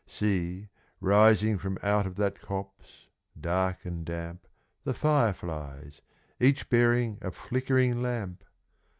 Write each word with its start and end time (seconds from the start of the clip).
See, 0.07 0.69
rising 0.99 1.59
from 1.59 1.77
out 1.83 2.07
of 2.07 2.15
that 2.15 2.41
copse, 2.41 3.05
dark 3.39 3.85
and 3.85 4.03
damp, 4.03 4.47
The 4.83 4.95
fire 4.95 5.31
flies, 5.35 6.01
each 6.39 6.69
bearing 6.71 7.19
a 7.21 7.29
flickering 7.29 8.01
lamp! 8.01 8.43